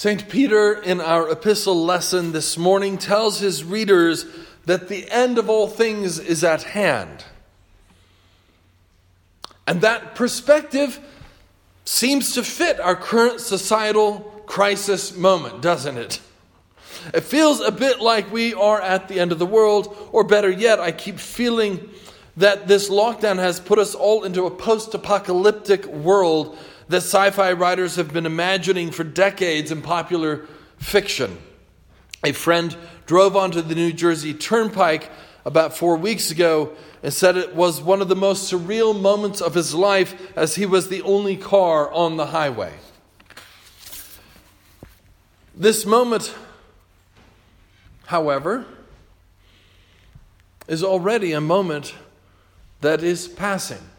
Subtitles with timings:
[0.00, 0.30] St.
[0.30, 4.24] Peter, in our epistle lesson this morning, tells his readers
[4.64, 7.22] that the end of all things is at hand.
[9.66, 10.98] And that perspective
[11.84, 16.22] seems to fit our current societal crisis moment, doesn't it?
[17.12, 20.48] It feels a bit like we are at the end of the world, or better
[20.48, 21.90] yet, I keep feeling
[22.38, 26.56] that this lockdown has put us all into a post apocalyptic world
[26.90, 31.38] that sci fi writers have been imagining for decades in popular fiction.
[32.24, 32.76] A friend
[33.06, 35.08] drove onto the New Jersey Turnpike
[35.44, 36.72] about four weeks ago
[37.02, 40.66] and said it was one of the most surreal moments of his life as he
[40.66, 42.74] was the only car on the highway.
[45.54, 46.34] This moment,
[48.06, 48.66] however,
[50.66, 51.94] is already a moment
[52.80, 53.90] that is passing.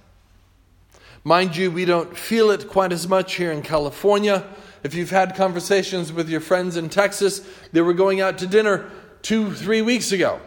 [1.23, 4.43] Mind you, we don't feel it quite as much here in California.
[4.83, 8.89] If you've had conversations with your friends in Texas, they were going out to dinner
[9.21, 10.39] two, three weeks ago.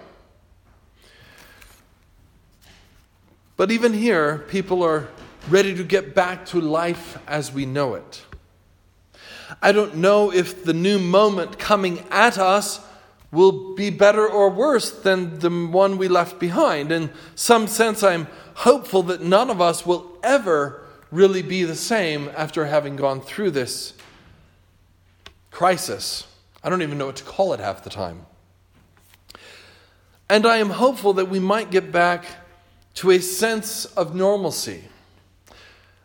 [3.57, 5.09] But even here, people are
[5.49, 8.25] ready to get back to life as we know it.
[9.63, 12.81] I don't know if the new moment coming at us
[13.35, 16.91] will be better or worse than the one we left behind.
[16.93, 22.31] In some sense, I'm hopeful that none of us will ever really be the same
[22.37, 23.95] after having gone through this
[25.51, 26.27] crisis.
[26.63, 28.25] I don't even know what to call it half the time.
[30.31, 32.25] And I am hopeful that we might get back
[32.95, 34.85] to a sense of normalcy.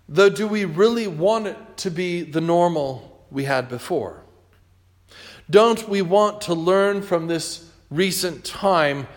[0.07, 4.23] Though, do we really want it to be the normal we had before?
[5.49, 9.07] Don't we want to learn from this recent time?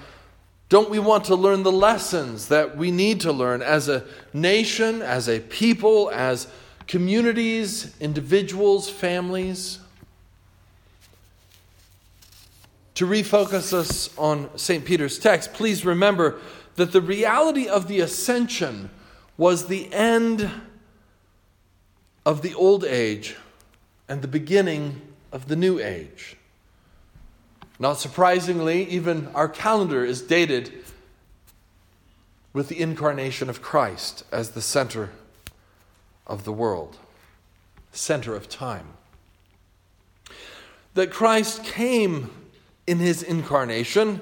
[0.70, 5.02] Don't we want to learn the lessons that we need to learn as a nation,
[5.02, 6.46] as a people, as
[6.86, 9.78] communities, individuals, families?
[12.94, 14.84] To refocus us on St.
[14.84, 16.40] Peter's text, please remember
[16.76, 18.88] that the reality of the ascension
[19.36, 20.50] was the end
[22.24, 23.36] of the old age
[24.08, 25.00] and the beginning
[25.32, 26.36] of the new age.
[27.78, 30.72] Not surprisingly, even our calendar is dated
[32.52, 35.10] with the incarnation of Christ as the center
[36.26, 36.98] of the world,
[37.90, 38.86] center of time.
[40.94, 42.30] That Christ came
[42.86, 44.20] in his incarnation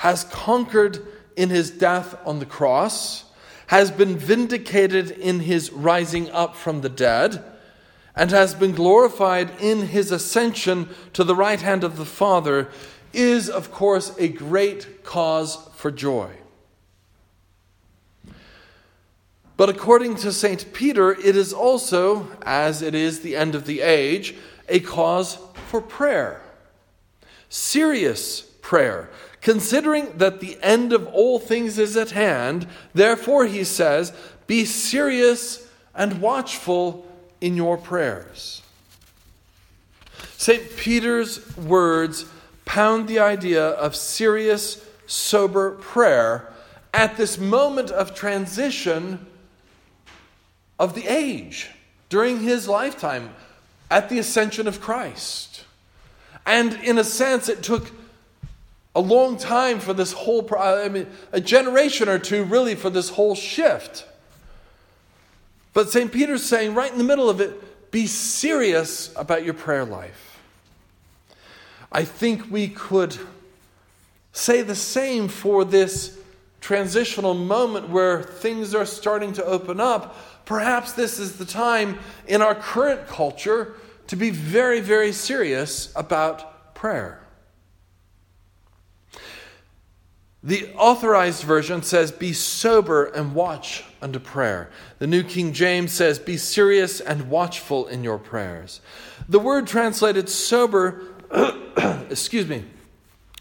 [0.00, 3.24] has conquered in his death on the cross,
[3.66, 7.44] has been vindicated in his rising up from the dead,
[8.20, 12.68] and has been glorified in his ascension to the right hand of the Father,
[13.14, 16.30] is, of course, a great cause for joy.
[19.56, 20.70] But according to St.
[20.74, 24.34] Peter, it is also, as it is the end of the age,
[24.68, 25.38] a cause
[25.68, 26.42] for prayer.
[27.48, 29.08] Serious prayer.
[29.40, 34.12] Considering that the end of all things is at hand, therefore, he says,
[34.46, 37.06] be serious and watchful
[37.40, 38.62] in your prayers.
[40.36, 40.76] St.
[40.76, 42.24] Peter's words
[42.64, 46.52] pound the idea of serious, sober prayer
[46.94, 49.26] at this moment of transition
[50.78, 51.70] of the age
[52.08, 53.30] during his lifetime
[53.90, 55.64] at the ascension of Christ.
[56.46, 57.90] And in a sense, it took
[58.94, 63.10] a long time for this whole, I mean, a generation or two really for this
[63.10, 64.06] whole shift.
[65.72, 66.10] But St.
[66.10, 70.38] Peter's saying right in the middle of it, be serious about your prayer life.
[71.92, 73.16] I think we could
[74.32, 76.18] say the same for this
[76.60, 80.16] transitional moment where things are starting to open up.
[80.44, 83.74] Perhaps this is the time in our current culture
[84.08, 87.20] to be very, very serious about prayer.
[90.42, 94.70] The authorized version says, Be sober and watch unto prayer.
[94.98, 98.80] The New King James says, Be serious and watchful in your prayers.
[99.28, 101.02] The word translated sober,
[102.08, 102.64] excuse me,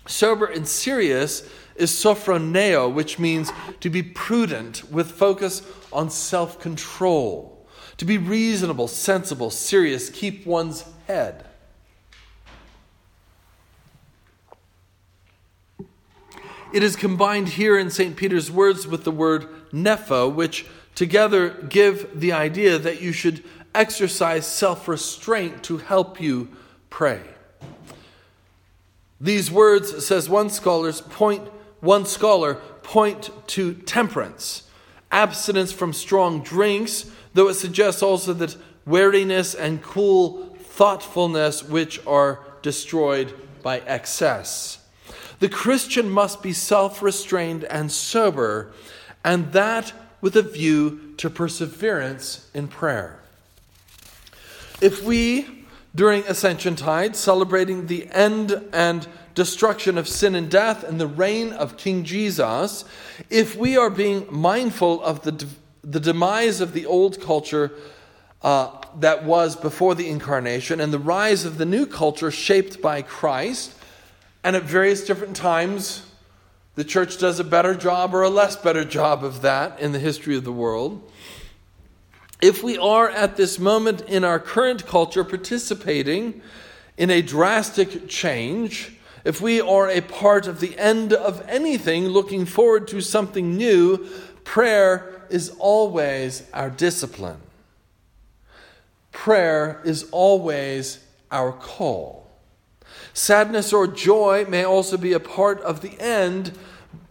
[0.08, 5.62] sober and serious is sophroneo, which means to be prudent with focus
[5.94, 11.46] on self control, to be reasonable, sensible, serious, keep one's head.
[16.72, 18.16] It is combined here in St.
[18.16, 23.44] Peter's words with the word nepho, which together give the idea that you should
[23.74, 26.50] exercise self restraint to help you
[26.90, 27.22] pray.
[29.20, 31.48] These words, says one scholar's point,
[31.80, 34.64] one scholar, point to temperance,
[35.12, 38.56] abstinence from strong drinks, though it suggests also that
[38.86, 44.79] wariness and cool thoughtfulness which are destroyed by excess.
[45.40, 48.72] The Christian must be self restrained and sober,
[49.24, 53.20] and that with a view to perseverance in prayer.
[54.82, 55.66] If we,
[55.96, 61.54] during Ascension Tide, celebrating the end and destruction of sin and death and the reign
[61.54, 62.84] of King Jesus,
[63.30, 65.46] if we are being mindful of the,
[65.84, 67.72] the demise of the old culture
[68.42, 73.02] uh, that was before the incarnation and the rise of the new culture shaped by
[73.02, 73.74] Christ,
[74.44, 76.06] and at various different times,
[76.76, 80.00] the church does a better job or a less better job of that in the
[80.00, 81.02] history of the world.
[82.42, 86.42] If we are at this moment in our current culture participating
[86.98, 88.94] in a drastic change,
[89.26, 94.08] if we are a part of the end of anything, looking forward to something new,
[94.46, 97.42] prayer is always our discipline.
[99.12, 102.29] Prayer is always our call.
[103.20, 106.58] Sadness or joy may also be a part of the end,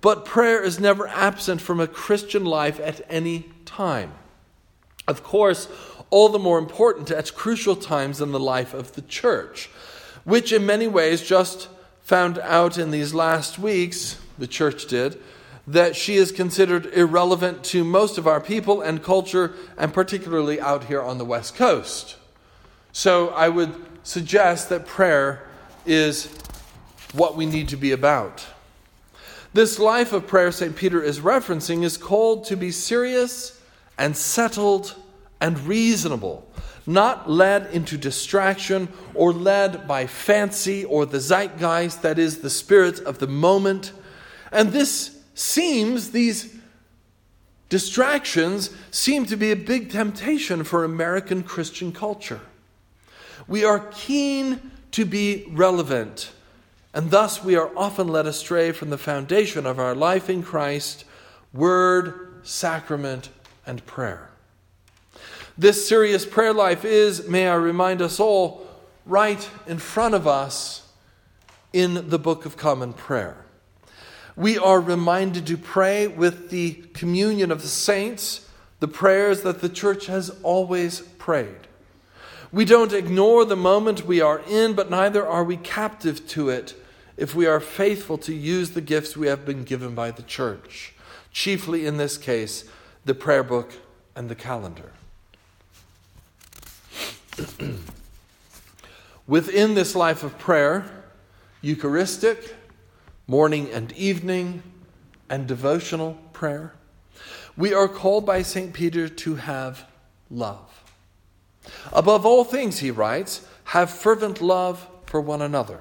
[0.00, 4.12] but prayer is never absent from a Christian life at any time.
[5.06, 5.68] Of course,
[6.08, 9.66] all the more important at crucial times in the life of the church,
[10.24, 11.68] which in many ways just
[12.00, 15.20] found out in these last weeks, the church did,
[15.66, 20.84] that she is considered irrelevant to most of our people and culture, and particularly out
[20.84, 22.16] here on the West Coast.
[22.92, 25.44] So I would suggest that prayer
[25.88, 26.26] is
[27.12, 28.46] what we need to be about.
[29.54, 30.76] This life of prayer St.
[30.76, 33.60] Peter is referencing is called to be serious
[33.96, 34.94] and settled
[35.40, 36.48] and reasonable
[36.88, 42.98] not led into distraction or led by fancy or the zeitgeist, that is, the spirit
[43.00, 43.92] of the moment.
[44.50, 46.56] And this seems, these
[47.68, 52.40] distractions seem to be a big temptation for American Christian culture.
[53.46, 56.32] We are keen to be relevant,
[56.94, 61.04] and thus we are often led astray from the foundation of our life in Christ
[61.52, 63.30] word, sacrament,
[63.66, 64.30] and prayer.
[65.56, 68.66] This serious prayer life is, may I remind us all,
[69.06, 70.88] right in front of us
[71.72, 73.36] in the Book of Common Prayer.
[74.36, 78.48] We are reminded to pray with the communion of the saints,
[78.80, 81.67] the prayers that the church has always prayed.
[82.50, 86.74] We don't ignore the moment we are in, but neither are we captive to it
[87.16, 90.94] if we are faithful to use the gifts we have been given by the church,
[91.30, 92.64] chiefly in this case,
[93.04, 93.72] the prayer book
[94.16, 94.92] and the calendar.
[99.26, 101.04] Within this life of prayer,
[101.60, 102.54] Eucharistic,
[103.26, 104.62] morning and evening,
[105.28, 106.72] and devotional prayer,
[107.56, 108.72] we are called by St.
[108.72, 109.84] Peter to have
[110.30, 110.87] love.
[111.92, 115.80] Above all things, he writes, have fervent love for one another,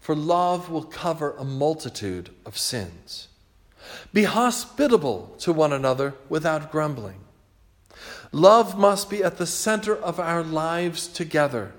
[0.00, 3.28] for love will cover a multitude of sins.
[4.12, 7.20] Be hospitable to one another without grumbling.
[8.32, 11.72] Love must be at the center of our lives together.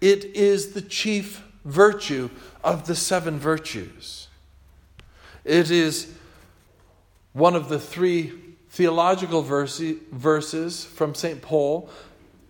[0.00, 2.30] It is the chief virtue
[2.62, 4.28] of the seven virtues.
[5.44, 6.14] It is
[7.32, 8.32] one of the three
[8.70, 11.42] theological verses from St.
[11.42, 11.90] Paul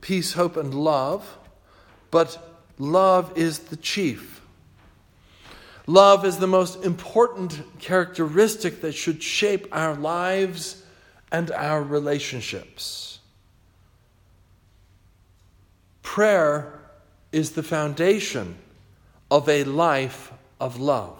[0.02, 1.38] peace, hope, and love,
[2.10, 4.42] but love is the chief.
[5.86, 10.84] Love is the most important characteristic that should shape our lives
[11.32, 13.18] and our relationships.
[16.02, 16.78] Prayer
[17.32, 18.56] is the foundation
[19.30, 20.30] of a life
[20.60, 21.18] of love.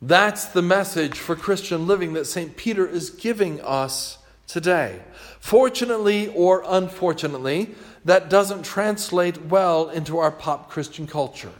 [0.00, 2.56] That's the message for Christian living that St.
[2.56, 5.00] Peter is giving us today.
[5.40, 11.52] Fortunately or unfortunately, that doesn't translate well into our pop Christian culture.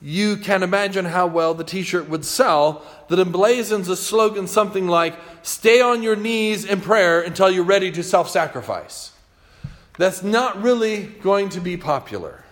[0.00, 4.86] You can imagine how well the t shirt would sell that emblazons a slogan something
[4.86, 9.12] like, Stay on your knees in prayer until you're ready to self sacrifice
[9.98, 12.44] that's not really going to be popular.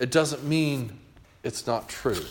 [0.00, 0.98] It doesn't mean
[1.44, 2.24] it's not true.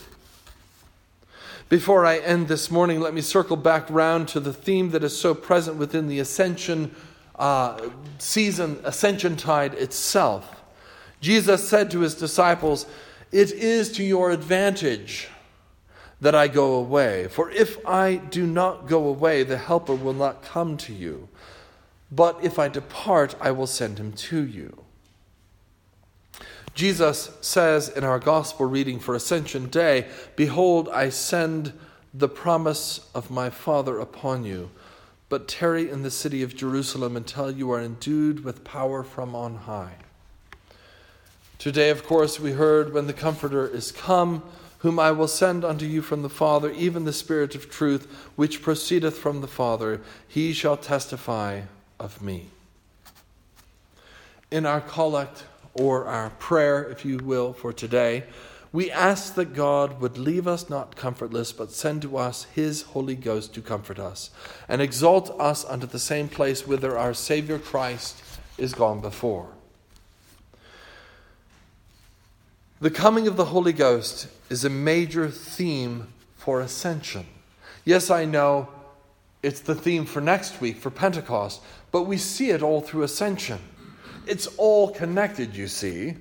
[1.74, 5.18] Before I end this morning, let me circle back round to the theme that is
[5.18, 6.94] so present within the Ascension
[7.34, 7.89] uh,
[8.20, 10.62] season, Ascension tide itself.
[11.20, 12.86] Jesus said to his disciples,
[13.32, 15.30] It is to your advantage
[16.22, 20.44] that I go away, for if I do not go away, the Helper will not
[20.44, 21.27] come to you.
[22.12, 24.83] But if I depart, I will send him to you.
[26.74, 31.74] Jesus says in our gospel reading for Ascension Day Behold, I send
[32.13, 34.72] the promise of my Father upon you,
[35.30, 39.56] but tarry in the city of Jerusalem until you are endued with power from on
[39.56, 39.96] high.
[41.60, 44.44] Today, of course, we heard when the Comforter is come,
[44.80, 48.62] whom I will send unto you from the Father, even the Spirit of truth, which
[48.62, 51.62] proceedeth from the Father, he shall testify
[52.00, 52.50] of me.
[54.51, 58.24] In our collect, or our prayer, if you will, for today,
[58.72, 63.15] we ask that God would leave us not comfortless, but send to us his Holy
[63.15, 64.32] Ghost to comfort us,
[64.68, 68.24] and exalt us unto the same place whither our Savior Christ
[68.58, 69.50] is gone before.
[72.82, 77.27] The coming of the Holy Ghost is a major theme for ascension.
[77.86, 78.70] Yes, I know
[79.44, 81.62] it's the theme for next week, for Pentecost,
[81.92, 83.60] but we see it all through ascension.
[84.27, 86.15] It's all connected, you see.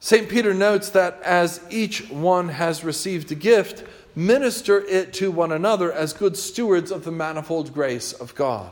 [0.00, 0.28] St.
[0.28, 3.84] Peter notes that as each one has received a gift,
[4.14, 8.70] minister it to one another as good stewards of the manifold grace of God.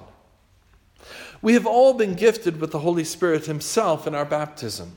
[1.43, 4.97] We have all been gifted with the Holy Spirit Himself in our baptism,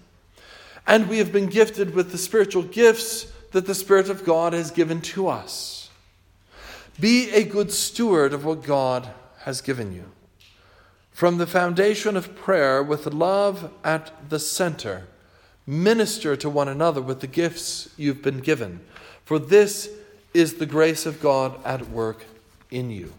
[0.87, 4.71] and we have been gifted with the spiritual gifts that the Spirit of God has
[4.71, 5.89] given to us.
[6.99, 10.05] Be a good steward of what God has given you.
[11.19, 15.05] From the foundation of prayer, with love at the center,
[15.67, 18.79] Minister to one another with the gifts you've been given,
[19.25, 19.89] for this
[20.33, 22.23] is the grace of God at work
[22.71, 23.11] in you.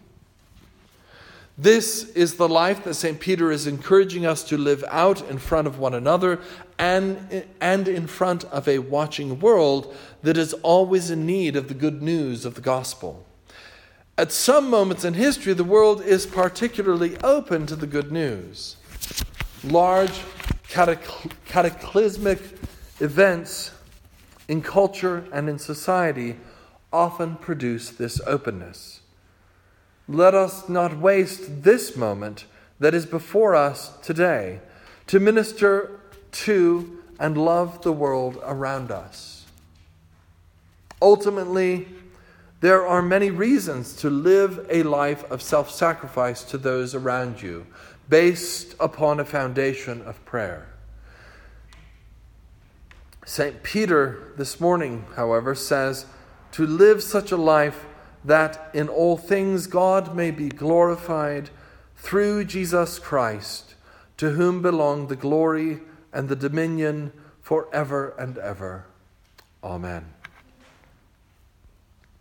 [1.59, 3.19] This is the life that St.
[3.19, 6.39] Peter is encouraging us to live out in front of one another
[6.79, 11.75] and, and in front of a watching world that is always in need of the
[11.75, 13.27] good news of the gospel.
[14.21, 18.75] At some moments in history, the world is particularly open to the good news.
[19.63, 20.13] Large
[20.67, 22.39] cataclysmic
[22.99, 23.71] events
[24.47, 26.37] in culture and in society
[26.93, 29.01] often produce this openness.
[30.07, 32.45] Let us not waste this moment
[32.79, 34.59] that is before us today
[35.07, 35.99] to minister
[36.43, 39.47] to and love the world around us.
[41.01, 41.87] Ultimately,
[42.61, 47.65] there are many reasons to live a life of self sacrifice to those around you
[48.07, 50.67] based upon a foundation of prayer.
[53.25, 53.63] St.
[53.63, 56.05] Peter this morning, however, says
[56.51, 57.85] to live such a life
[58.23, 61.49] that in all things God may be glorified
[61.95, 63.73] through Jesus Christ,
[64.17, 65.79] to whom belong the glory
[66.13, 68.85] and the dominion forever and ever.
[69.63, 70.20] Amen.